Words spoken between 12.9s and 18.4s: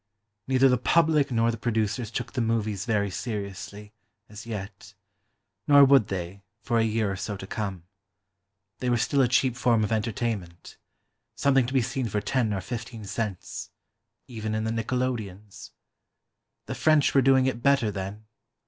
cents—even in the nickelodeons. The French were doing it better, then.